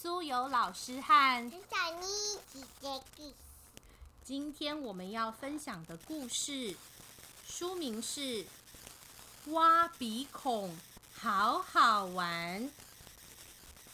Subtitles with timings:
[0.00, 2.06] 苏有老师和小妮
[2.52, 3.32] 姐姐故事。
[4.24, 6.76] 今天我们要分享的故事，
[7.44, 8.20] 书名是
[9.46, 10.78] 《挖鼻孔
[11.16, 12.62] 好好玩》，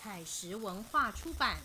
[0.00, 1.56] 彩石文化出版。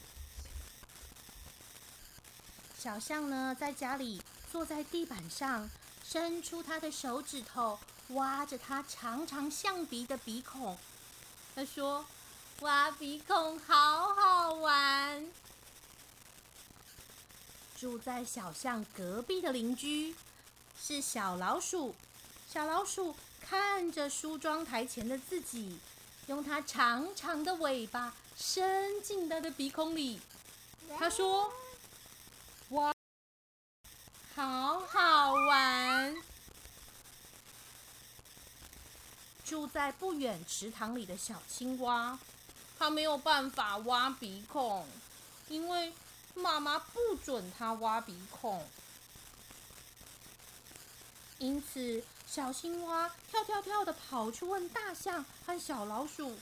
[2.76, 4.20] 小象呢，在家里
[4.52, 5.70] 坐在地板上，
[6.04, 7.78] 伸出他的手指头，
[8.08, 10.76] 挖着他长长象鼻的鼻孔。
[11.54, 12.04] 他说
[12.62, 15.26] ：“挖鼻孔好好玩。”
[17.78, 20.16] 住在小巷隔壁的邻居
[20.82, 21.94] 是小老鼠。
[22.50, 25.78] 小老鼠看着梳妆台前的自己，
[26.28, 30.22] 用它长长的尾巴伸进它的鼻孔里。
[30.98, 31.52] 它说
[32.70, 32.94] ：“哇，
[34.36, 36.16] 好好玩！”
[39.44, 42.18] 住在不远池塘里的小青蛙，
[42.84, 44.86] 他没有办法挖鼻孔，
[45.48, 45.94] 因为
[46.36, 48.62] 妈妈不准他挖鼻孔。
[51.38, 56.36] 因此，小青蛙跳跳跳的跑去问大象和小老鼠：“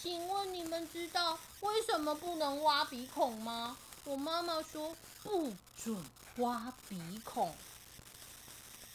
[0.00, 6.02] 请问你们知道为什么不能挖鼻孔吗？”我妈妈说：“不准
[6.38, 7.54] 挖鼻孔。”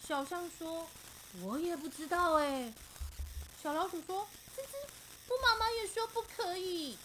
[0.03, 0.87] 小象说
[1.43, 2.73] ：“我也不知道哎。”
[3.61, 4.89] 小老鼠说：“吱吱，
[5.29, 6.97] 我妈妈也说不可以。”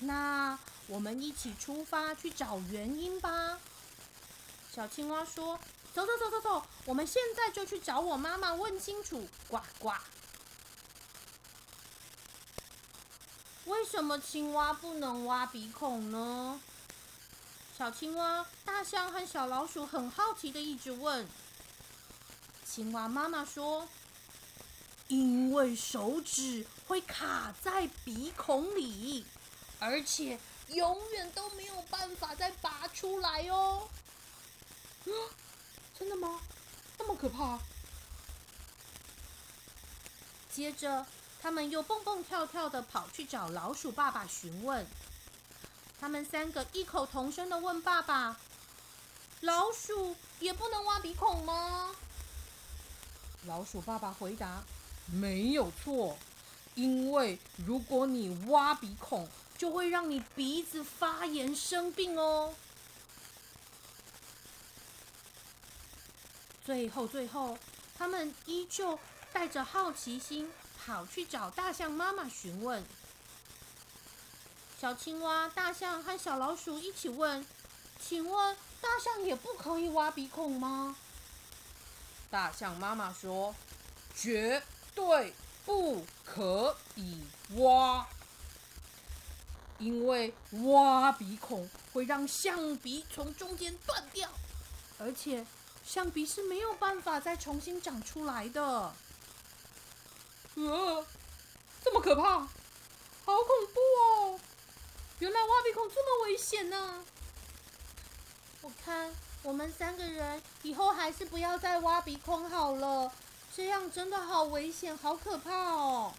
[0.00, 3.58] 那我们一起出发去找原因吧。
[4.74, 5.58] 小青蛙说
[5.94, 9.92] ：“走走走走走，我们现在就去找我妈妈问清楚。”呱呱。
[13.66, 16.60] 为什么青蛙不能挖鼻孔呢？
[17.78, 21.28] 小青蛙、大象和小老鼠很好奇的一直问。
[22.64, 23.88] 青蛙妈妈说
[25.12, 29.26] ：“因为手指会卡在鼻孔里，
[29.78, 33.90] 而且永远都没有办法再拔出来哦。”，
[35.98, 36.40] 真的吗？
[36.98, 37.58] 那么可怕？
[40.50, 41.04] 接着，
[41.42, 44.86] 他们又蹦蹦跳跳的跑去找老鼠爸爸询问。
[46.00, 48.40] 他们三个异口同声的问爸爸
[49.42, 51.94] ：“老鼠也不能挖鼻孔吗？”
[53.44, 54.62] 老鼠爸爸回答
[55.06, 56.18] ：“没有错，
[56.74, 62.54] 因为如果你挖鼻孔，就会让你鼻子发炎生病哦。”
[66.64, 67.58] 最后，最后，
[67.98, 68.98] 他们依旧
[69.32, 72.84] 带着好奇心跑去找大象妈妈询问。
[74.80, 77.44] 小青蛙、大象和小老鼠一起问
[78.00, 80.96] ：“请问，大象也不可以挖鼻孔吗？”
[82.30, 83.54] 大象妈妈说
[84.16, 84.62] ：“绝
[84.94, 87.22] 对不可以
[87.56, 88.06] 挖，
[89.78, 94.28] 因为挖鼻孔会让象鼻从中间断掉，
[94.98, 95.46] 而且。”
[95.84, 98.62] 象鼻是没有办法再重新长出来的。
[100.54, 101.06] 呃，
[101.82, 102.46] 这么可怕，好
[103.24, 104.40] 恐怖哦！
[105.18, 107.04] 原来挖鼻孔这么危险呢。
[108.60, 113.12] 我看我们三个人以后还是不要再挖鼻孔好了，
[113.54, 116.12] 这样真的好危险，好可怕哦。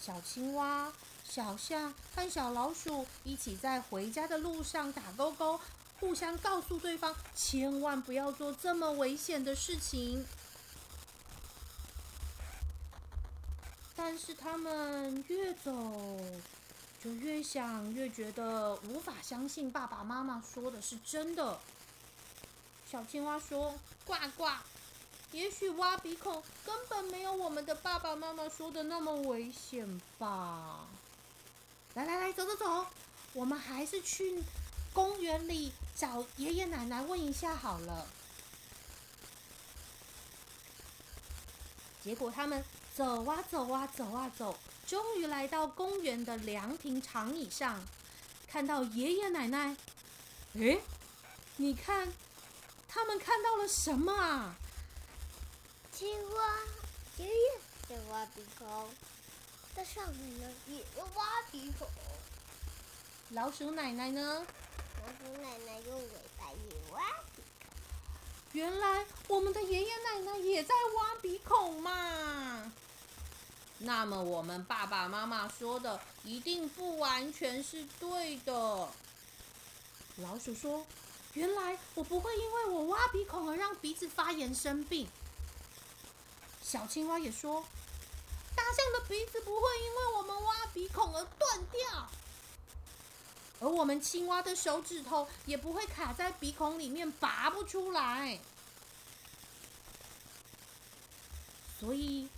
[0.00, 0.90] 小青蛙、
[1.28, 5.60] 小象和小老鼠一起在回家的路上打勾勾。
[6.00, 10.24] 互相告诉对方，千万不要做这么危险的事情。
[13.96, 15.72] 但是他们越走，
[17.02, 21.58] 就越想越觉得无法相信爸爸妈妈说的是真的。
[22.88, 23.74] 小青蛙说
[24.06, 24.48] ：“呱呱，
[25.32, 30.86] 也许挖鼻孔根本没有我们的爸爸妈妈说的那么危险吧。”
[31.94, 32.86] 来来来，走走走，
[33.32, 34.42] 我们还是去。
[34.94, 38.06] 公园里找爷爷奶奶问一下好了。
[42.02, 42.64] 结果他们
[42.96, 47.80] 走啊走啊走啊走，终于来到公园的凉亭长椅上，
[48.48, 49.76] 看到爷爷奶奶。
[50.54, 50.78] 哎，
[51.58, 52.12] 你看，
[52.88, 54.56] 他们看到了什么啊？
[55.98, 56.58] 青蛙
[57.16, 57.32] 爷爷
[57.88, 58.88] 在挖鼻孔，
[59.74, 60.80] 在上面呢也
[61.16, 61.88] 挖鼻孔。
[63.30, 64.46] 老鼠奶奶呢？
[65.00, 66.08] 老鼠奶奶用尾
[66.38, 67.00] 巴也挖
[67.34, 67.68] 鼻孔。
[68.52, 72.72] 原来我们的爷爷奶奶也在挖鼻孔嘛？
[73.78, 78.52] 那么我们爸爸妈妈说的一定不完全是对的。
[80.18, 80.86] 老鼠说
[81.34, 85.08] ：“原来我不会因为我挖鼻孔而让鼻子发炎生病。”
[86.70, 87.64] 小青蛙也说
[88.54, 92.08] ：“大象的鼻子不会因为我们挖鼻孔而断掉
[93.60, 98.38] 而我们青蛙的手指头也不会卡在鼻孔里面拔不出来。
[101.80, 102.28] 所以，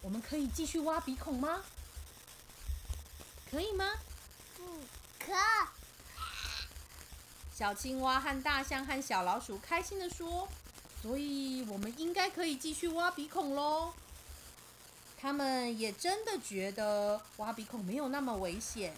[0.00, 1.64] 我们可以继续挖鼻孔吗？
[3.50, 3.94] 可以吗？
[4.56, 4.62] 不
[5.18, 5.32] 可。
[7.52, 10.48] 小青蛙和大象和小老鼠开心的说
[11.02, 13.92] ：“所以我们应该可以继续挖鼻孔喽。”
[15.20, 18.94] 他们也真的觉得挖鼻孔没有那么危险，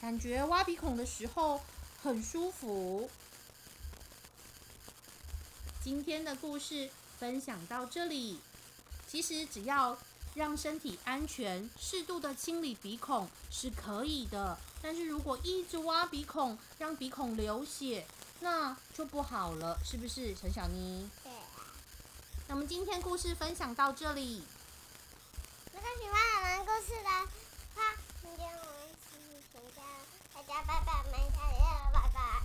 [0.00, 1.60] 感觉挖鼻孔的时候
[2.02, 3.10] 很舒服。
[5.82, 8.40] 今天的故事分享到这里，
[9.06, 9.96] 其实只要。
[10.34, 14.58] 让身体安全，适度的清理鼻孔是可以的。
[14.82, 18.06] 但是如果一直挖鼻孔，让鼻孔流血，
[18.46, 21.10] 那就不好了，是不是，陈小妮？
[21.24, 21.32] 对。
[22.46, 24.44] 那我们今天故事分享到这里。
[25.74, 27.10] 如果喜欢我们故事的
[27.74, 29.18] 话，欢天我们一起
[29.50, 29.82] 评价，
[30.32, 31.18] 大家拜拜，我们
[31.58, 31.65] 下。